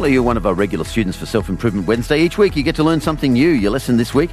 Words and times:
Hopefully, 0.00 0.14
you're 0.14 0.22
one 0.22 0.38
of 0.38 0.46
our 0.46 0.54
regular 0.54 0.86
students 0.86 1.18
for 1.18 1.26
Self 1.26 1.50
Improvement 1.50 1.86
Wednesday. 1.86 2.22
Each 2.22 2.38
week, 2.38 2.56
you 2.56 2.62
get 2.62 2.74
to 2.76 2.82
learn 2.82 3.02
something 3.02 3.34
new. 3.34 3.50
Your 3.50 3.70
lesson 3.70 3.98
this 3.98 4.14
week 4.14 4.30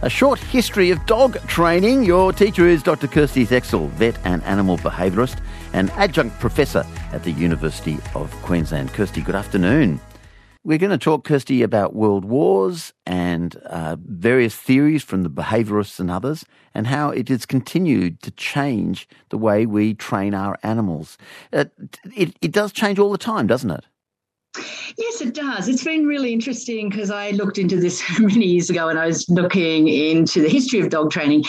a 0.00 0.08
short 0.08 0.38
history 0.38 0.90
of 0.90 1.04
dog 1.04 1.38
training. 1.46 2.04
Your 2.04 2.32
teacher 2.32 2.66
is 2.66 2.82
Dr. 2.82 3.06
Kersti 3.06 3.46
Seksel, 3.46 3.88
vet 3.88 4.18
and 4.24 4.42
animal 4.44 4.78
behaviourist 4.78 5.38
and 5.74 5.90
adjunct 5.90 6.40
professor 6.40 6.86
at 7.12 7.22
the 7.22 7.32
University 7.32 7.98
of 8.14 8.32
Queensland. 8.40 8.94
Kersti, 8.94 9.22
good 9.22 9.34
afternoon. 9.34 10.00
We're 10.64 10.78
going 10.78 10.88
to 10.88 10.96
talk, 10.96 11.28
Kersti, 11.28 11.62
about 11.62 11.94
world 11.94 12.24
wars 12.24 12.94
and 13.04 13.56
uh, 13.66 13.96
various 14.00 14.56
theories 14.56 15.04
from 15.04 15.22
the 15.22 15.28
behaviourists 15.28 16.00
and 16.00 16.10
others, 16.10 16.46
and 16.72 16.86
how 16.86 17.10
it 17.10 17.28
has 17.28 17.44
continued 17.44 18.22
to 18.22 18.30
change 18.30 19.06
the 19.28 19.36
way 19.36 19.66
we 19.66 19.92
train 19.92 20.32
our 20.32 20.56
animals. 20.62 21.18
Uh, 21.52 21.66
it, 22.16 22.34
it 22.40 22.52
does 22.52 22.72
change 22.72 22.98
all 22.98 23.12
the 23.12 23.18
time, 23.18 23.46
doesn't 23.46 23.70
it? 23.70 23.84
Yes, 24.56 25.20
it 25.20 25.34
does. 25.34 25.68
It's 25.68 25.84
been 25.84 26.06
really 26.06 26.32
interesting 26.32 26.88
because 26.88 27.10
I 27.10 27.30
looked 27.30 27.58
into 27.58 27.76
this 27.76 28.02
many 28.18 28.46
years 28.46 28.68
ago 28.68 28.88
and 28.88 28.98
I 28.98 29.06
was 29.06 29.28
looking 29.28 29.88
into 29.88 30.42
the 30.42 30.48
history 30.48 30.80
of 30.80 30.90
dog 30.90 31.10
training. 31.10 31.44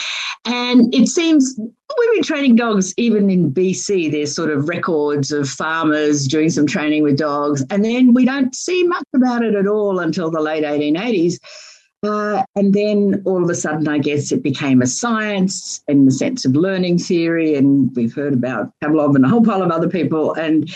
And 0.46 0.94
it 0.94 1.08
seems 1.08 1.56
we've 1.58 2.14
been 2.14 2.24
training 2.24 2.56
dogs 2.56 2.94
even 2.98 3.30
in 3.30 3.52
BC. 3.52 4.12
There's 4.12 4.36
sort 4.36 4.52
of 4.52 4.70
records 4.70 5.32
of 5.32 5.50
farmers 5.50 6.28
doing 6.28 6.50
some 6.50 6.68
training 6.68 7.04
with 7.04 7.18
dogs. 7.18 7.64
And 7.70 7.84
then 7.84 8.14
we 8.14 8.26
don't 8.26 8.54
see 8.56 8.84
much 8.84 9.06
about 9.16 9.44
it 9.44 9.56
at 9.56 9.68
all 9.68 10.00
until 10.00 10.30
the 10.30 10.42
late 10.42 10.64
1880s. 10.64 11.40
Uh, 12.04 12.44
and 12.56 12.74
then 12.74 13.22
all 13.26 13.44
of 13.44 13.50
a 13.50 13.56
sudden, 13.56 13.88
I 13.88 14.00
guess 14.00 14.32
it 14.32 14.42
became 14.42 14.82
a 14.82 14.88
science 14.88 15.82
in 15.88 16.06
the 16.06 16.12
sense 16.12 16.46
of 16.46 16.56
learning 16.56 16.98
theory. 16.98 17.56
And 17.56 17.96
we've 17.96 18.14
heard 18.14 18.34
about 18.34 18.74
Pavlov 18.84 19.16
and 19.16 19.26
a 19.26 19.30
whole 19.30 19.44
pile 19.44 19.62
of 19.62 19.72
other 19.72 19.90
people. 19.90 20.34
And 20.34 20.70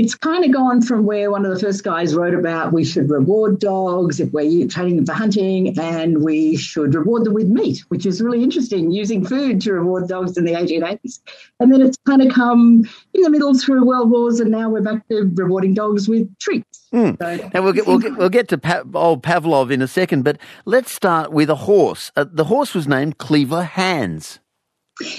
it's 0.00 0.14
kind 0.14 0.46
of 0.46 0.50
gone 0.50 0.80
from 0.80 1.04
where 1.04 1.30
one 1.30 1.44
of 1.44 1.52
the 1.52 1.60
first 1.60 1.84
guys 1.84 2.14
wrote 2.14 2.32
about 2.32 2.72
we 2.72 2.84
should 2.84 3.10
reward 3.10 3.58
dogs 3.58 4.18
if 4.18 4.32
we're 4.32 4.66
training 4.66 4.96
them 4.96 5.04
for 5.04 5.12
hunting 5.12 5.78
and 5.78 6.24
we 6.24 6.56
should 6.56 6.94
reward 6.94 7.24
them 7.24 7.34
with 7.34 7.48
meat, 7.48 7.80
which 7.88 8.06
is 8.06 8.22
really 8.22 8.42
interesting, 8.42 8.90
using 8.90 9.22
food 9.22 9.60
to 9.60 9.74
reward 9.74 10.08
dogs 10.08 10.38
in 10.38 10.46
the 10.46 10.52
1880s. 10.52 11.20
And 11.60 11.70
then 11.70 11.82
it's 11.82 11.98
kind 12.06 12.22
of 12.22 12.32
come 12.32 12.88
in 13.12 13.20
the 13.20 13.28
middle 13.28 13.52
through 13.58 13.84
world 13.84 14.10
wars, 14.10 14.40
and 14.40 14.50
now 14.50 14.70
we're 14.70 14.80
back 14.80 15.06
to 15.08 15.30
rewarding 15.34 15.74
dogs 15.74 16.08
with 16.08 16.34
treats. 16.38 16.88
Mm. 16.94 17.18
So, 17.18 17.50
and 17.52 17.62
we'll 17.62 17.74
get, 17.74 17.86
we'll 17.86 17.98
get, 17.98 18.16
we'll 18.16 18.30
get 18.30 18.48
to 18.48 18.58
pa- 18.58 18.84
old 18.94 19.22
Pavlov 19.22 19.70
in 19.70 19.82
a 19.82 19.88
second, 19.88 20.22
but 20.22 20.38
let's 20.64 20.90
start 20.90 21.30
with 21.30 21.50
a 21.50 21.56
horse. 21.56 22.10
Uh, 22.16 22.24
the 22.26 22.44
horse 22.44 22.74
was 22.74 22.88
named 22.88 23.18
Clever 23.18 23.64
Hands. 23.64 24.40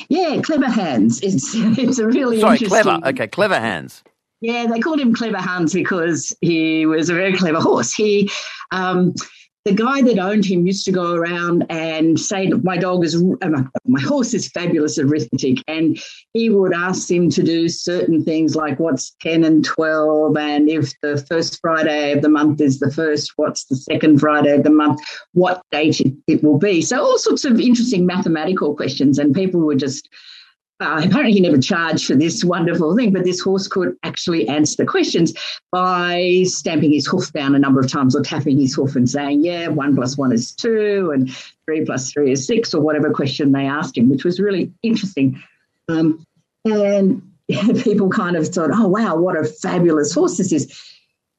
Yeah, 0.09 0.41
Clever 0.41 0.69
Hands. 0.69 1.21
It's 1.21 1.51
it's 1.55 1.99
a 1.99 2.07
really 2.07 2.39
sorry, 2.39 2.57
clever. 2.57 2.99
Okay, 3.05 3.27
Clever 3.27 3.59
Hans. 3.59 4.03
Yeah, 4.41 4.65
they 4.65 4.79
called 4.79 4.99
him 4.99 5.13
Clever 5.13 5.37
Hans 5.37 5.73
because 5.73 6.35
he 6.41 6.85
was 6.87 7.09
a 7.09 7.13
very 7.13 7.33
clever 7.33 7.59
horse. 7.59 7.93
He, 7.93 8.29
um, 8.71 9.13
the 9.65 9.73
guy 9.73 10.01
that 10.01 10.17
owned 10.17 10.43
him 10.43 10.65
used 10.65 10.85
to 10.85 10.91
go 10.91 11.13
around 11.13 11.67
and 11.69 12.19
say 12.19 12.47
my 12.47 12.77
dog 12.77 13.05
is, 13.05 13.15
uh, 13.15 13.63
my 13.85 14.01
horse 14.01 14.33
is 14.33 14.49
fabulous 14.49 14.97
at 14.97 15.05
arithmetic. 15.05 15.59
And 15.67 15.99
he 16.33 16.49
would 16.49 16.73
ask 16.73 17.11
him 17.11 17.29
to 17.29 17.43
do 17.43 17.69
certain 17.69 18.23
things 18.23 18.55
like 18.55 18.79
what's 18.79 19.15
10 19.21 19.43
and 19.43 19.63
12. 19.63 20.35
And 20.35 20.67
if 20.67 20.91
the 21.01 21.23
first 21.29 21.59
Friday 21.61 22.11
of 22.13 22.23
the 22.23 22.29
month 22.29 22.59
is 22.59 22.79
the 22.79 22.91
first, 22.91 23.33
what's 23.35 23.65
the 23.65 23.75
second 23.75 24.17
Friday 24.17 24.55
of 24.55 24.63
the 24.63 24.71
month, 24.71 24.99
what 25.33 25.61
date 25.71 26.01
it, 26.01 26.13
it 26.25 26.43
will 26.43 26.57
be. 26.57 26.81
So 26.81 26.99
all 26.99 27.19
sorts 27.19 27.45
of 27.45 27.59
interesting 27.59 28.07
mathematical 28.07 28.75
questions. 28.75 29.19
And 29.19 29.35
people 29.35 29.61
would 29.61 29.77
just, 29.77 30.09
uh, 30.81 31.01
apparently 31.03 31.33
he 31.33 31.39
never 31.39 31.59
charged 31.59 32.05
for 32.05 32.15
this 32.15 32.43
wonderful 32.43 32.95
thing, 32.95 33.13
but 33.13 33.23
this 33.23 33.39
horse 33.39 33.67
could 33.67 33.95
actually 34.03 34.47
answer 34.47 34.83
the 34.83 34.89
questions 34.89 35.33
by 35.71 36.43
stamping 36.45 36.91
his 36.91 37.05
hoof 37.05 37.31
down 37.33 37.55
a 37.55 37.59
number 37.59 37.79
of 37.79 37.89
times 37.89 38.15
or 38.15 38.21
tapping 38.21 38.59
his 38.59 38.73
hoof 38.73 38.95
and 38.95 39.09
saying, 39.09 39.43
yeah, 39.43 39.67
one 39.67 39.95
plus 39.95 40.17
one 40.17 40.31
is 40.31 40.51
two 40.51 41.11
and 41.13 41.33
three 41.65 41.85
plus 41.85 42.11
three 42.11 42.31
is 42.31 42.45
six 42.45 42.73
or 42.73 42.81
whatever 42.81 43.11
question 43.11 43.51
they 43.51 43.65
asked 43.65 43.97
him, 43.97 44.09
which 44.09 44.25
was 44.25 44.39
really 44.39 44.71
interesting. 44.83 45.41
Um, 45.87 46.25
and 46.65 47.21
people 47.83 48.09
kind 48.09 48.35
of 48.35 48.47
thought, 48.47 48.71
oh, 48.73 48.87
wow, 48.87 49.15
what 49.15 49.37
a 49.37 49.43
fabulous 49.43 50.13
horse 50.13 50.37
this 50.37 50.51
is. 50.51 50.90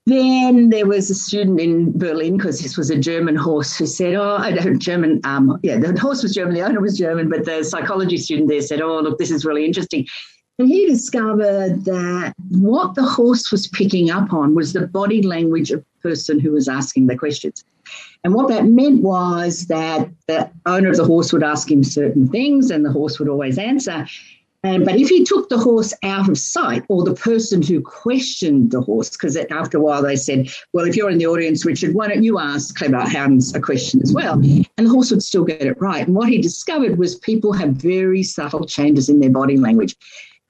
Then 0.06 0.70
there 0.70 0.86
was 0.86 1.10
a 1.10 1.14
student 1.14 1.60
in 1.60 1.96
Berlin 1.96 2.36
because 2.36 2.60
this 2.60 2.76
was 2.76 2.90
a 2.90 2.98
German 2.98 3.36
horse 3.36 3.76
who 3.76 3.86
said, 3.86 4.14
"Oh, 4.14 4.36
I 4.36 4.50
don't 4.50 4.80
German. 4.80 5.20
Um, 5.22 5.58
yeah, 5.62 5.78
the 5.78 5.98
horse 5.98 6.24
was 6.24 6.34
German, 6.34 6.54
the 6.54 6.62
owner 6.62 6.80
was 6.80 6.98
German, 6.98 7.28
but 7.30 7.44
the 7.44 7.62
psychology 7.62 8.16
student 8.16 8.48
there 8.48 8.62
said, 8.62 8.80
"Oh, 8.80 9.00
look, 9.00 9.18
this 9.18 9.30
is 9.30 9.44
really 9.44 9.64
interesting." 9.64 10.06
And 10.58 10.68
he 10.68 10.86
discovered 10.86 11.84
that 11.84 12.34
what 12.50 12.94
the 12.94 13.04
horse 13.04 13.50
was 13.50 13.68
picking 13.68 14.10
up 14.10 14.32
on 14.32 14.54
was 14.54 14.72
the 14.72 14.86
body 14.86 15.22
language 15.22 15.70
of 15.70 15.80
the 15.80 16.08
person 16.08 16.38
who 16.38 16.52
was 16.52 16.68
asking 16.68 17.06
the 17.06 17.16
questions. 17.16 17.64
And 18.24 18.34
what 18.34 18.48
that 18.48 18.66
meant 18.66 19.02
was 19.02 19.66
that 19.66 20.08
the 20.28 20.50
owner 20.66 20.90
of 20.90 20.96
the 20.96 21.04
horse 21.04 21.32
would 21.32 21.42
ask 21.42 21.70
him 21.70 21.82
certain 21.82 22.28
things 22.28 22.70
and 22.70 22.84
the 22.84 22.92
horse 22.92 23.18
would 23.18 23.28
always 23.28 23.58
answer. 23.58 24.06
And, 24.64 24.84
but 24.84 24.96
if 24.96 25.08
he 25.08 25.24
took 25.24 25.48
the 25.48 25.58
horse 25.58 25.92
out 26.04 26.28
of 26.28 26.38
sight, 26.38 26.84
or 26.88 27.02
the 27.02 27.14
person 27.14 27.62
who 27.62 27.80
questioned 27.80 28.70
the 28.70 28.80
horse, 28.80 29.10
because 29.10 29.36
after 29.36 29.78
a 29.78 29.80
while 29.80 30.02
they 30.02 30.14
said, 30.14 30.50
Well, 30.72 30.86
if 30.86 30.94
you're 30.94 31.10
in 31.10 31.18
the 31.18 31.26
audience, 31.26 31.64
Richard, 31.64 31.94
why 31.94 32.06
don't 32.06 32.22
you 32.22 32.38
ask 32.38 32.76
Clever 32.76 33.00
Hans 33.00 33.52
a 33.54 33.60
question 33.60 34.00
as 34.02 34.12
well? 34.12 34.34
And 34.34 34.86
the 34.86 34.90
horse 34.90 35.10
would 35.10 35.22
still 35.22 35.44
get 35.44 35.62
it 35.62 35.80
right. 35.80 36.06
And 36.06 36.14
what 36.14 36.28
he 36.28 36.40
discovered 36.40 36.96
was 36.96 37.16
people 37.16 37.52
have 37.52 37.70
very 37.70 38.22
subtle 38.22 38.64
changes 38.64 39.08
in 39.08 39.18
their 39.18 39.30
body 39.30 39.56
language. 39.56 39.96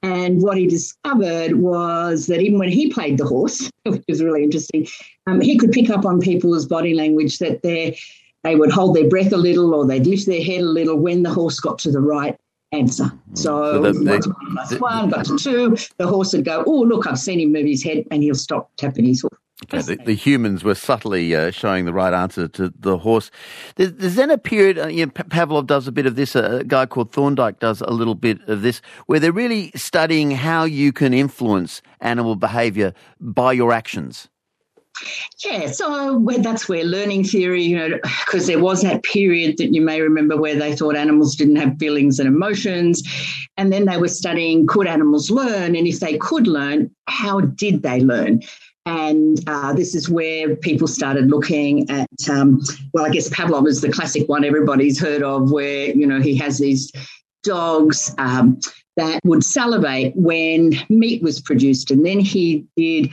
And 0.03 0.43
what 0.43 0.57
he 0.57 0.67
discovered 0.67 1.55
was 1.55 2.27
that 2.27 2.41
even 2.41 2.59
when 2.59 2.69
he 2.69 2.91
played 2.91 3.17
the 3.17 3.25
horse, 3.25 3.71
which 3.83 4.03
was 4.07 4.21
really 4.21 4.43
interesting, 4.43 4.85
um, 5.25 5.41
he 5.41 5.57
could 5.57 5.71
pick 5.71 5.89
up 5.89 6.05
on 6.05 6.19
people's 6.19 6.67
body 6.67 6.93
language 6.93 7.39
that 7.39 7.63
they 7.63 7.97
they 8.43 8.57
would 8.57 8.71
hold 8.71 8.93
their 8.93 9.07
breath 9.07 9.31
a 9.31 9.37
little 9.37 9.73
or 9.73 9.87
they'd 9.87 10.05
lift 10.05 10.25
their 10.25 10.43
head 10.43 10.59
a 10.59 10.65
little 10.65 10.97
when 10.97 11.23
the 11.23 11.29
horse 11.29 11.61
got 11.61 11.79
to 11.79 11.89
the 11.89 12.01
right 12.01 12.37
answer. 12.73 13.05
Mm. 13.05 13.37
So, 13.37 13.73
so 13.73 13.81
the, 13.81 13.93
the, 13.93 14.35
the, 14.69 14.77
one, 14.79 15.09
to 15.23 15.37
two, 15.37 15.77
the 15.97 16.07
horse 16.07 16.33
would 16.33 16.45
go, 16.45 16.63
oh, 16.65 16.81
look, 16.81 17.07
I've 17.07 17.19
seen 17.19 17.39
him 17.39 17.51
move 17.51 17.65
his 17.65 17.83
head, 17.83 18.05
and 18.11 18.23
he'll 18.23 18.35
stop 18.35 18.71
tapping 18.77 19.05
his 19.05 19.21
hoof. 19.21 19.31
Okay, 19.65 19.81
the, 19.81 20.03
the, 20.03 20.15
humans 20.15 20.63
were 20.63 20.75
subtly 20.75 21.33
uh, 21.35 21.51
showing 21.51 21.85
the 21.85 21.93
right 21.93 22.13
answer 22.13 22.47
to 22.49 22.73
the 22.77 22.97
horse. 22.97 23.31
There's, 23.75 23.93
there's 23.93 24.15
then 24.15 24.31
a 24.31 24.37
period, 24.37 24.77
uh, 24.77 24.87
you 24.87 25.05
know, 25.05 25.11
Pavlov 25.11 25.67
does 25.67 25.87
a 25.87 25.91
bit 25.91 26.05
of 26.05 26.15
this, 26.15 26.35
a 26.35 26.63
guy 26.67 26.85
called 26.85 27.13
Thorndike 27.13 27.59
does 27.59 27.79
a 27.81 27.91
little 27.91 28.15
bit 28.15 28.41
of 28.49 28.61
this, 28.61 28.81
where 29.05 29.19
they're 29.19 29.31
really 29.31 29.71
studying 29.75 30.31
how 30.31 30.65
you 30.65 30.91
can 30.91 31.13
influence 31.13 31.81
animal 32.01 32.35
behavior 32.35 32.93
by 33.21 33.53
your 33.53 33.71
actions. 33.71 34.27
Yeah, 35.43 35.71
so 35.71 36.25
that's 36.39 36.69
where 36.69 36.83
learning 36.83 37.25
theory, 37.25 37.63
you 37.63 37.77
know, 37.77 37.99
because 38.25 38.47
there 38.47 38.59
was 38.59 38.81
that 38.81 39.03
period 39.03 39.57
that 39.57 39.73
you 39.73 39.81
may 39.81 40.01
remember 40.01 40.37
where 40.37 40.55
they 40.55 40.75
thought 40.75 40.95
animals 40.95 41.35
didn't 41.35 41.57
have 41.57 41.77
feelings 41.77 42.19
and 42.19 42.27
emotions. 42.27 43.03
And 43.57 43.71
then 43.71 43.85
they 43.85 43.97
were 43.97 44.07
studying 44.07 44.65
could 44.67 44.87
animals 44.87 45.29
learn? 45.29 45.75
And 45.75 45.87
if 45.87 45.99
they 45.99 46.17
could 46.17 46.47
learn, 46.47 46.89
how 47.07 47.41
did 47.41 47.83
they 47.83 47.99
learn? 47.99 48.41
And 48.85 49.39
uh, 49.47 49.73
this 49.73 49.95
is 49.95 50.09
where 50.09 50.55
people 50.57 50.87
started 50.87 51.29
looking 51.29 51.89
at, 51.89 52.09
um, 52.29 52.61
well, 52.93 53.05
I 53.05 53.09
guess 53.09 53.29
Pavlov 53.29 53.67
is 53.67 53.81
the 53.81 53.91
classic 53.91 54.27
one 54.27 54.43
everybody's 54.43 54.99
heard 54.99 55.23
of, 55.23 55.51
where, 55.51 55.87
you 55.87 56.05
know, 56.05 56.19
he 56.19 56.35
has 56.37 56.59
these 56.59 56.91
dogs 57.43 58.13
um, 58.17 58.59
that 58.95 59.19
would 59.23 59.43
salivate 59.43 60.15
when 60.15 60.73
meat 60.89 61.21
was 61.23 61.41
produced. 61.41 61.91
And 61.91 62.05
then 62.05 62.19
he 62.19 62.65
did 62.77 63.11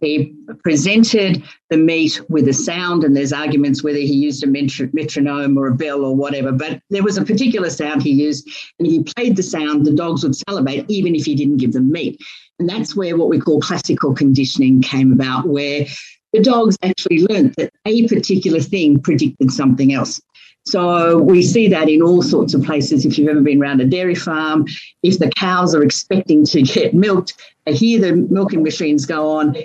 he 0.00 0.34
presented 0.64 1.42
the 1.70 1.76
meat 1.76 2.20
with 2.28 2.48
a 2.48 2.52
sound, 2.52 3.04
and 3.04 3.16
there's 3.16 3.32
arguments 3.32 3.84
whether 3.84 3.98
he 3.98 4.12
used 4.12 4.42
a 4.42 4.46
metronome 4.48 5.56
or 5.56 5.68
a 5.68 5.74
bell 5.74 6.04
or 6.04 6.16
whatever, 6.16 6.50
but 6.50 6.80
there 6.90 7.04
was 7.04 7.16
a 7.16 7.24
particular 7.24 7.70
sound 7.70 8.02
he 8.02 8.10
used, 8.10 8.48
and 8.78 8.88
he 8.88 9.04
played 9.04 9.36
the 9.36 9.42
sound, 9.42 9.86
the 9.86 9.92
dogs 9.92 10.24
would 10.24 10.34
salivate 10.34 10.84
even 10.88 11.14
if 11.14 11.24
he 11.24 11.36
didn't 11.36 11.58
give 11.58 11.72
them 11.72 11.92
meat. 11.92 12.20
And 12.58 12.68
that's 12.68 12.96
where 12.96 13.16
what 13.16 13.28
we 13.28 13.38
call 13.38 13.60
classical 13.60 14.14
conditioning 14.14 14.82
came 14.82 15.12
about, 15.12 15.46
where 15.46 15.86
the 16.32 16.40
dogs 16.40 16.76
actually 16.82 17.26
learnt 17.26 17.56
that 17.56 17.72
a 17.86 18.08
particular 18.08 18.60
thing 18.60 19.00
predicted 19.00 19.50
something 19.50 19.92
else. 19.92 20.20
So 20.64 21.18
we 21.18 21.42
see 21.42 21.66
that 21.68 21.88
in 21.88 22.02
all 22.02 22.22
sorts 22.22 22.54
of 22.54 22.62
places. 22.62 23.04
If 23.04 23.18
you've 23.18 23.28
ever 23.28 23.40
been 23.40 23.60
around 23.60 23.80
a 23.80 23.84
dairy 23.84 24.14
farm, 24.14 24.66
if 25.02 25.18
the 25.18 25.28
cows 25.30 25.74
are 25.74 25.82
expecting 25.82 26.44
to 26.46 26.62
get 26.62 26.94
milked, 26.94 27.34
they 27.66 27.74
hear 27.74 28.00
the 28.00 28.14
milking 28.14 28.62
machines 28.62 29.04
go 29.04 29.38
on, 29.38 29.56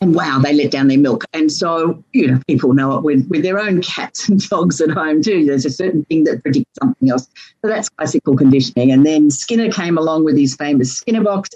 and 0.00 0.14
wow, 0.14 0.40
they 0.42 0.52
let 0.52 0.70
down 0.72 0.88
their 0.88 0.98
milk. 0.98 1.24
And 1.32 1.50
so, 1.50 2.02
you 2.12 2.26
know, 2.26 2.40
people 2.48 2.72
know 2.72 2.96
it 2.96 3.04
with, 3.04 3.28
with 3.28 3.42
their 3.42 3.58
own 3.58 3.82
cats 3.82 4.28
and 4.28 4.40
dogs 4.48 4.80
at 4.80 4.90
home 4.90 5.22
too. 5.22 5.44
There's 5.44 5.64
a 5.64 5.70
certain 5.70 6.04
thing 6.06 6.24
that 6.24 6.42
predicts 6.42 6.70
something 6.80 7.10
else. 7.10 7.28
So 7.62 7.68
that's 7.68 7.88
classical 7.88 8.36
conditioning. 8.36 8.90
And 8.90 9.06
then 9.06 9.30
Skinner 9.30 9.70
came 9.70 9.96
along 9.96 10.24
with 10.24 10.36
his 10.36 10.56
famous 10.56 10.92
Skinner 10.92 11.22
box. 11.22 11.50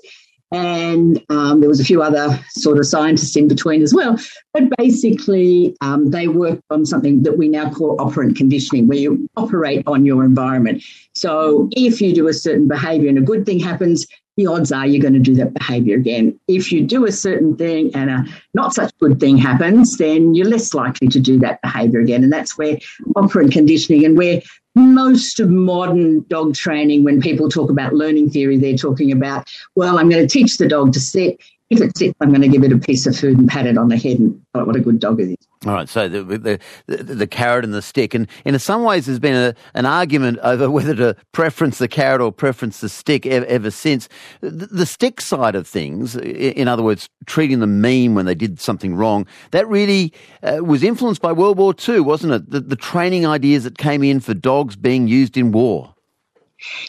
And 0.52 1.22
um, 1.28 1.60
there 1.60 1.68
was 1.68 1.80
a 1.80 1.84
few 1.84 2.02
other 2.02 2.38
sort 2.50 2.78
of 2.78 2.86
scientists 2.86 3.36
in 3.36 3.48
between 3.48 3.82
as 3.82 3.92
well. 3.92 4.18
But 4.52 4.64
basically, 4.78 5.76
um, 5.80 6.10
they 6.10 6.28
worked 6.28 6.62
on 6.70 6.86
something 6.86 7.22
that 7.24 7.36
we 7.36 7.48
now 7.48 7.70
call 7.70 8.00
operant 8.00 8.36
conditioning, 8.36 8.86
where 8.86 8.98
you 8.98 9.28
operate 9.36 9.82
on 9.86 10.04
your 10.04 10.24
environment. 10.24 10.82
So 11.14 11.68
if 11.72 12.00
you 12.00 12.14
do 12.14 12.28
a 12.28 12.34
certain 12.34 12.68
behaviour 12.68 13.08
and 13.08 13.18
a 13.18 13.22
good 13.22 13.44
thing 13.44 13.58
happens, 13.58 14.06
the 14.36 14.46
odds 14.46 14.70
are 14.70 14.86
you're 14.86 15.00
going 15.00 15.14
to 15.14 15.18
do 15.18 15.34
that 15.34 15.54
behavior 15.54 15.96
again. 15.96 16.38
If 16.46 16.70
you 16.70 16.84
do 16.84 17.06
a 17.06 17.12
certain 17.12 17.56
thing 17.56 17.90
and 17.94 18.10
a 18.10 18.24
not 18.52 18.74
such 18.74 18.96
good 18.98 19.18
thing 19.18 19.38
happens, 19.38 19.96
then 19.96 20.34
you're 20.34 20.48
less 20.48 20.74
likely 20.74 21.08
to 21.08 21.20
do 21.20 21.38
that 21.38 21.62
behavior 21.62 22.00
again. 22.00 22.22
And 22.22 22.32
that's 22.32 22.58
where 22.58 22.78
operant 23.16 23.52
conditioning 23.52 24.04
and 24.04 24.16
where 24.16 24.42
most 24.76 25.40
of 25.40 25.50
modern 25.50 26.24
dog 26.28 26.54
training, 26.54 27.02
when 27.02 27.20
people 27.20 27.48
talk 27.48 27.70
about 27.70 27.94
learning 27.94 28.30
theory, 28.30 28.58
they're 28.58 28.76
talking 28.76 29.10
about, 29.10 29.48
well, 29.74 29.98
I'm 29.98 30.08
going 30.08 30.22
to 30.22 30.28
teach 30.28 30.58
the 30.58 30.68
dog 30.68 30.92
to 30.92 31.00
sit 31.00 31.40
if 31.68 31.80
it 31.80 32.16
I'm 32.20 32.28
going 32.28 32.42
to 32.42 32.48
give 32.48 32.62
it 32.62 32.72
a 32.72 32.78
piece 32.78 33.06
of 33.06 33.16
food 33.16 33.38
and 33.38 33.48
pat 33.48 33.66
it 33.66 33.76
on 33.76 33.88
the 33.88 33.96
head 33.96 34.20
and 34.20 34.40
oh, 34.54 34.64
what 34.64 34.76
a 34.76 34.80
good 34.80 35.00
dog 35.00 35.20
it 35.20 35.30
is. 35.30 35.48
All 35.66 35.72
right, 35.72 35.88
so 35.88 36.08
the, 36.08 36.22
the, 36.22 36.60
the, 36.86 36.96
the 37.02 37.26
carrot 37.26 37.64
and 37.64 37.74
the 37.74 37.82
stick, 37.82 38.14
and 38.14 38.28
in 38.44 38.56
some 38.60 38.84
ways, 38.84 39.06
there's 39.06 39.18
been 39.18 39.34
a, 39.34 39.54
an 39.74 39.84
argument 39.84 40.38
over 40.42 40.70
whether 40.70 40.94
to 40.94 41.16
preference 41.32 41.78
the 41.78 41.88
carrot 41.88 42.20
or 42.20 42.30
preference 42.30 42.80
the 42.80 42.88
stick 42.88 43.26
ever, 43.26 43.44
ever 43.46 43.70
since. 43.72 44.08
The, 44.42 44.50
the, 44.50 44.86
stick 44.86 45.20
side 45.20 45.56
of 45.56 45.66
things, 45.66 46.14
in 46.14 46.68
other 46.68 46.84
words, 46.84 47.08
treating 47.26 47.58
them 47.58 47.80
mean 47.80 48.14
when 48.14 48.26
they 48.26 48.36
did 48.36 48.60
something 48.60 48.94
wrong, 48.94 49.26
that 49.50 49.66
really 49.66 50.12
uh, 50.44 50.58
was 50.62 50.84
influenced 50.84 51.20
by 51.20 51.32
World 51.32 51.58
War 51.58 51.74
II, 51.88 52.00
wasn't 52.00 52.32
it? 52.32 52.50
The, 52.50 52.60
the 52.60 52.76
training 52.76 53.26
ideas 53.26 53.64
that 53.64 53.76
came 53.76 54.04
in 54.04 54.20
for 54.20 54.34
dogs 54.34 54.76
being 54.76 55.08
used 55.08 55.36
in 55.36 55.50
war. 55.50 55.95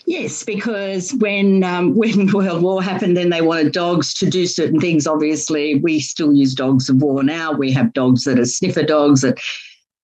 Yes, 0.06 0.44
because 0.44 1.14
when 1.16 1.64
um, 1.64 1.96
when 1.96 2.28
World 2.32 2.62
War 2.62 2.82
happened, 2.82 3.18
then 3.18 3.30
they 3.30 3.42
wanted 3.42 3.72
dogs 3.72 4.14
to 4.16 4.30
do 4.30 4.46
certain 4.46 4.80
things. 4.80 5.08
Obviously, 5.08 5.76
we 5.76 6.00
still 6.00 6.34
use 6.34 6.54
dogs 6.54 6.90
of 6.90 7.02
war 7.02 7.24
now. 7.24 7.52
We 7.52 7.72
have 7.74 7.94
dogs 7.94 8.24
that 8.24 8.40
are 8.40 8.46
sniffer 8.46 8.84
dogs 8.84 9.22
that 9.22 9.40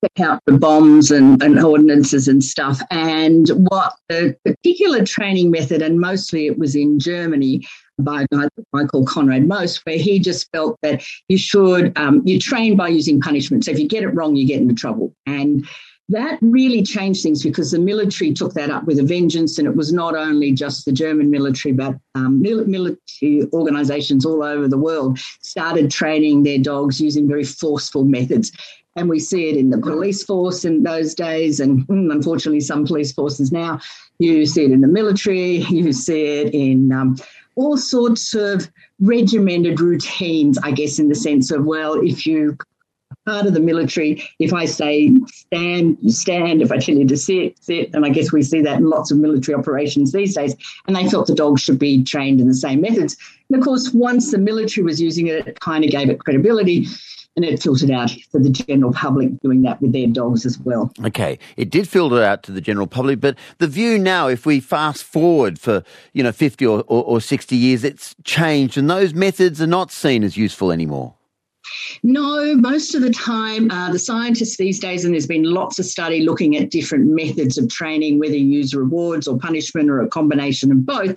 pick 0.03 0.25
out 0.25 0.41
the 0.45 0.57
bombs 0.57 1.11
and, 1.11 1.41
and 1.41 1.59
ordinances 1.59 2.27
and 2.27 2.43
stuff. 2.43 2.81
And 2.91 3.47
what 3.69 3.93
the 4.09 4.35
particular 4.43 5.05
training 5.05 5.49
method, 5.49 5.81
and 5.81 5.99
mostly 5.99 6.45
it 6.45 6.59
was 6.59 6.75
in 6.75 6.99
Germany 6.99 7.65
by 7.99 8.23
a 8.23 8.27
guy 8.35 8.47
Michael 8.73 9.05
Konrad 9.05 9.47
Most, 9.47 9.85
where 9.85 9.97
he 9.97 10.19
just 10.19 10.51
felt 10.51 10.77
that 10.81 11.03
you 11.29 11.37
should 11.37 11.97
um, 11.97 12.21
you 12.25 12.39
train 12.39 12.75
by 12.75 12.89
using 12.89 13.21
punishment. 13.21 13.65
So 13.65 13.71
if 13.71 13.79
you 13.79 13.87
get 13.87 14.03
it 14.03 14.09
wrong, 14.09 14.35
you 14.35 14.45
get 14.45 14.61
into 14.61 14.75
trouble. 14.75 15.15
And 15.25 15.65
that 16.13 16.39
really 16.41 16.81
changed 16.83 17.23
things 17.23 17.43
because 17.43 17.71
the 17.71 17.79
military 17.79 18.33
took 18.33 18.53
that 18.53 18.69
up 18.69 18.85
with 18.85 18.99
a 18.99 19.03
vengeance, 19.03 19.57
and 19.57 19.67
it 19.67 19.75
was 19.75 19.91
not 19.91 20.15
only 20.15 20.51
just 20.51 20.85
the 20.85 20.91
German 20.91 21.29
military, 21.29 21.73
but 21.73 21.95
um, 22.15 22.41
military 22.41 23.47
organizations 23.51 24.25
all 24.25 24.43
over 24.43 24.67
the 24.67 24.77
world 24.77 25.19
started 25.41 25.91
training 25.91 26.43
their 26.43 26.57
dogs 26.57 27.01
using 27.01 27.27
very 27.27 27.43
forceful 27.43 28.05
methods. 28.05 28.51
And 28.95 29.09
we 29.09 29.19
see 29.19 29.49
it 29.49 29.57
in 29.57 29.71
the 29.71 29.79
police 29.79 30.23
force 30.23 30.65
in 30.65 30.83
those 30.83 31.15
days, 31.15 31.59
and 31.59 31.83
hmm, 31.85 32.11
unfortunately, 32.11 32.61
some 32.61 32.85
police 32.85 33.11
forces 33.11 33.51
now. 33.51 33.79
You 34.19 34.45
see 34.45 34.65
it 34.65 34.71
in 34.71 34.81
the 34.81 34.87
military, 34.87 35.57
you 35.69 35.91
see 35.93 36.41
it 36.41 36.53
in 36.53 36.91
um, 36.91 37.17
all 37.55 37.77
sorts 37.77 38.33
of 38.33 38.69
regimented 38.99 39.79
routines, 39.79 40.57
I 40.59 40.71
guess, 40.71 40.99
in 40.99 41.09
the 41.09 41.15
sense 41.15 41.51
of, 41.51 41.65
well, 41.65 41.95
if 42.01 42.25
you 42.25 42.57
part 43.25 43.45
of 43.45 43.53
the 43.53 43.59
military. 43.59 44.23
If 44.39 44.53
I 44.53 44.65
say 44.65 45.11
stand, 45.27 45.97
you 46.01 46.11
stand. 46.11 46.61
If 46.61 46.71
I 46.71 46.77
tell 46.77 46.95
you 46.95 47.07
to 47.07 47.17
sit, 47.17 47.57
sit. 47.63 47.93
And 47.93 48.05
I 48.05 48.09
guess 48.09 48.31
we 48.31 48.43
see 48.43 48.61
that 48.61 48.77
in 48.77 48.89
lots 48.89 49.11
of 49.11 49.17
military 49.17 49.55
operations 49.55 50.11
these 50.11 50.35
days. 50.35 50.55
And 50.87 50.95
they 50.95 51.09
felt 51.09 51.27
the 51.27 51.35
dogs 51.35 51.61
should 51.61 51.79
be 51.79 52.03
trained 52.03 52.39
in 52.41 52.47
the 52.47 52.53
same 52.53 52.81
methods. 52.81 53.17
And 53.49 53.57
of 53.57 53.63
course, 53.63 53.91
once 53.93 54.31
the 54.31 54.37
military 54.37 54.83
was 54.83 55.01
using 55.01 55.27
it, 55.27 55.47
it 55.47 55.59
kind 55.59 55.83
of 55.83 55.91
gave 55.91 56.09
it 56.09 56.19
credibility. 56.19 56.87
And 57.35 57.43
it 57.43 57.63
filtered 57.63 57.89
out 57.89 58.11
for 58.31 58.39
the 58.39 58.51
general 58.51 58.93
public 58.93 59.39
doing 59.41 59.63
that 59.63 59.81
with 59.81 59.91
their 59.91 60.05
dogs 60.05 60.45
as 60.45 60.59
well. 60.59 60.91
Okay, 61.03 61.39
it 61.57 61.71
did 61.71 61.89
filter 61.89 62.21
out 62.21 62.43
to 62.43 62.51
the 62.51 62.61
general 62.61 62.85
public, 62.85 63.19
but 63.19 63.35
the 63.57 63.65
view 63.65 63.97
now, 63.97 64.27
if 64.27 64.45
we 64.45 64.59
fast 64.59 65.03
forward 65.03 65.57
for 65.57 65.83
you 66.13 66.21
know 66.21 66.31
fifty 66.31 66.63
or, 66.63 66.83
or, 66.85 67.03
or 67.03 67.19
sixty 67.19 67.55
years, 67.55 67.83
it's 67.83 68.15
changed, 68.23 68.77
and 68.77 68.87
those 68.87 69.15
methods 69.15 69.59
are 69.59 69.67
not 69.67 69.91
seen 69.91 70.23
as 70.23 70.37
useful 70.37 70.71
anymore. 70.71 71.15
No, 72.03 72.55
most 72.55 72.95
of 72.95 73.01
the 73.01 73.09
time, 73.09 73.71
uh, 73.71 73.91
the 73.91 73.99
scientists 73.99 74.57
these 74.57 74.79
days, 74.79 75.05
and 75.05 75.13
there's 75.13 75.27
been 75.27 75.43
lots 75.43 75.79
of 75.79 75.85
study 75.85 76.21
looking 76.21 76.55
at 76.57 76.71
different 76.71 77.07
methods 77.07 77.57
of 77.57 77.69
training, 77.69 78.19
whether 78.19 78.35
you 78.35 78.45
use 78.45 78.73
rewards 78.73 79.27
or 79.27 79.37
punishment 79.37 79.89
or 79.89 80.01
a 80.01 80.07
combination 80.07 80.71
of 80.71 80.85
both. 80.85 81.15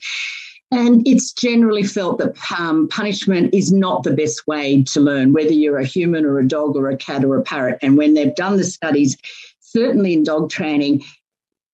And 0.73 1.07
it's 1.07 1.33
generally 1.33 1.85
felt 1.85 2.19
that 2.19 2.37
um, 2.59 2.89
punishment 2.89 3.55
is 3.55 3.73
not 3.73 4.03
the 4.03 4.15
best 4.15 4.47
way 4.47 4.83
to 4.83 5.01
learn, 5.01 5.33
whether 5.33 5.53
you're 5.53 5.79
a 5.79 5.85
human 5.85 6.25
or 6.25 6.39
a 6.39 6.49
dog 6.49 6.77
or 6.77 6.91
a 6.91 6.97
cat 6.97 7.25
or 7.25 7.37
a 7.37 7.43
parrot. 7.43 7.79
And 7.83 7.97
when 7.97 8.15
they've 8.15 8.35
done 8.35 8.57
the 8.57 8.65
studies, 8.65 9.17
certainly 9.61 10.13
in 10.15 10.25
dog 10.25 10.51
training, 10.51 11.05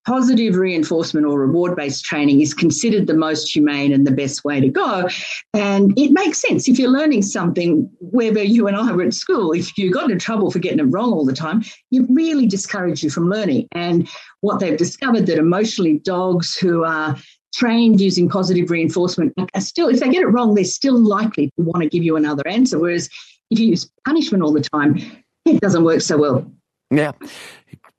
positive 0.07 0.57
reinforcement 0.57 1.27
or 1.27 1.39
reward 1.39 1.77
based 1.77 2.05
training 2.05 2.41
is 2.41 2.55
considered 2.55 3.07
the 3.07 3.15
most 3.15 3.53
humane 3.53 3.93
and 3.93 4.07
the 4.07 4.11
best 4.11 4.45
way 4.45 4.61
to 4.61 4.69
go. 4.69 5.09
And 5.55 5.97
it 5.99 6.13
makes 6.13 6.41
sense. 6.41 6.69
If 6.69 6.79
you're 6.79 6.91
learning 6.91 7.23
something, 7.23 7.89
whether 8.01 8.43
you 8.43 8.67
and 8.67 8.77
I 8.77 8.93
were 8.93 9.05
at 9.05 9.15
school, 9.15 9.53
if 9.53 9.77
you 9.79 9.93
got 9.93 10.11
into 10.11 10.25
trouble 10.25 10.51
for 10.51 10.59
getting 10.59 10.81
it 10.81 10.85
wrong 10.85 11.13
all 11.13 11.25
the 11.25 11.33
time, 11.33 11.63
it 11.91 12.05
really 12.09 12.47
discouraged 12.47 13.03
you 13.03 13.11
from 13.11 13.29
learning. 13.29 13.69
And 13.73 14.09
what 14.41 14.61
they've 14.61 14.77
discovered 14.77 15.27
that 15.27 15.39
emotionally 15.39 15.99
dogs 15.99 16.57
who 16.57 16.85
are 16.85 17.17
trained 17.55 18.01
using 18.01 18.29
positive 18.29 18.71
reinforcement 18.71 19.35
are 19.55 19.61
still, 19.61 19.89
if 19.89 20.01
they 20.01 20.09
get 20.09 20.23
it 20.23 20.29
wrong, 20.29 20.55
they're 20.55 20.65
still 20.65 20.99
likely 20.99 21.49
to 21.49 21.63
want 21.63 21.83
to 21.83 21.89
give 21.89 22.03
you 22.03 22.17
another 22.17 22.47
answer. 22.49 22.79
Whereas 22.79 23.09
if 23.51 23.59
you 23.59 23.69
use 23.69 23.91
punishment 24.05 24.43
all 24.43 24.53
the 24.53 24.63
time, 24.63 24.99
it 25.45 25.61
doesn't 25.61 25.85
work 25.85 26.01
so 26.01 26.17
well. 26.17 26.51
Yeah 26.91 27.13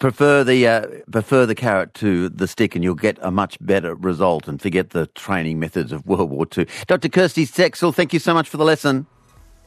prefer 0.03 0.44
the 0.44 0.67
uh, 0.67 0.85
prefer 1.09 1.45
the 1.45 1.55
carrot 1.55 1.94
to 1.94 2.27
the 2.27 2.45
stick, 2.45 2.75
and 2.75 2.83
you'll 2.83 2.94
get 2.94 3.17
a 3.21 3.31
much 3.31 3.57
better 3.61 3.95
result. 3.95 4.50
And 4.50 4.61
forget 4.61 4.89
the 4.89 5.07
training 5.07 5.61
methods 5.61 5.94
of 5.94 6.05
World 6.05 6.29
War 6.29 6.45
II. 6.57 6.67
Dr. 6.88 7.07
Kersti 7.07 7.47
Seksel, 7.47 7.95
thank 7.95 8.11
you 8.11 8.19
so 8.19 8.33
much 8.33 8.50
for 8.50 8.57
the 8.57 8.65
lesson. 8.65 9.07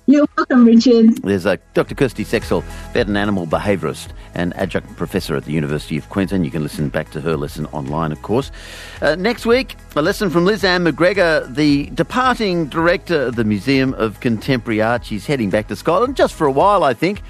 You're 0.05 0.27
welcome, 0.37 0.67
Richard. 0.67 1.17
There's 1.23 1.47
uh, 1.47 1.57
Dr. 1.73 1.95
Kersti 1.95 2.27
Seksel, 2.27 2.63
vet 2.93 3.07
and 3.07 3.17
animal 3.17 3.47
behaviourist 3.47 4.11
and 4.35 4.55
adjunct 4.59 4.95
professor 4.97 5.37
at 5.37 5.47
the 5.47 5.53
University 5.53 5.97
of 5.97 6.11
Queensland. 6.11 6.45
You 6.45 6.51
can 6.51 6.63
listen 6.63 6.91
back 6.91 7.11
to 7.13 7.21
her 7.23 7.35
lesson 7.35 7.65
online, 7.73 8.13
of 8.13 8.21
course. 8.21 8.53
Uh, 9.01 9.15
next 9.15 9.47
week, 9.47 9.75
a 9.97 10.03
lesson 10.03 10.29
from 10.29 10.45
Liz 10.45 10.63
Ann 10.63 10.83
Macgregor, 10.83 11.47
the 11.49 11.87
departing 11.95 12.67
director 12.67 13.23
of 13.23 13.37
the 13.37 13.45
Museum 13.45 13.95
of 13.95 14.21
Contemporary 14.21 14.83
Art. 14.83 15.07
She's 15.07 15.25
heading 15.25 15.49
back 15.49 15.69
to 15.69 15.77
Scotland 15.77 16.15
just 16.15 16.35
for 16.35 16.47
a 16.47 16.53
while, 16.53 16.85
I 16.85 16.93
think 16.93 17.23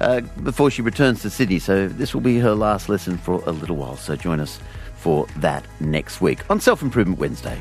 uh, 0.00 0.20
before 0.42 0.70
she 0.70 0.82
returns 0.82 1.22
to 1.22 1.30
Sydney. 1.30 1.58
So 1.58 1.88
this 1.88 2.14
will 2.14 2.20
be 2.20 2.38
her 2.38 2.54
last 2.54 2.88
lesson 2.88 3.18
for 3.18 3.42
a 3.46 3.52
little 3.52 3.76
while. 3.76 3.96
So 3.96 4.16
join 4.16 4.40
us 4.40 4.58
for 4.96 5.26
that 5.36 5.64
next 5.80 6.20
week 6.20 6.48
on 6.50 6.60
Self 6.60 6.82
Improvement 6.82 7.18
Wednesday. 7.18 7.60